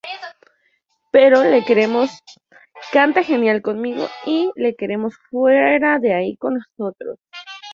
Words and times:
Pero 1.11 1.43
le 1.43 1.63
queremos, 1.63 2.09
canta 2.91 3.21
genial 3.21 3.61
conmigo, 3.61 4.07
y 4.25 4.51
le 4.55 4.73
queremos 4.75 5.13
fuera 5.29 5.99
de 5.99 6.15
ahí 6.15 6.37
con 6.37 6.55
nosotros. 6.75 7.19